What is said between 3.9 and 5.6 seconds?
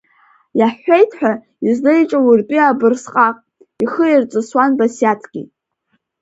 ирҵысуан Басиаҭгьы.